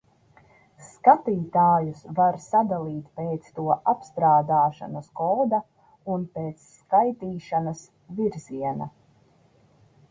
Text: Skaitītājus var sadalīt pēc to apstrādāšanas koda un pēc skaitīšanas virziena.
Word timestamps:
Skaitītājus 0.85 1.99
var 2.19 2.37
sadalīt 2.45 3.11
pēc 3.19 3.51
to 3.59 3.67
apstrādāšanas 3.93 5.13
koda 5.21 5.61
un 6.17 6.25
pēc 6.39 6.67
skaitīšanas 6.73 7.87
virziena. 8.21 8.91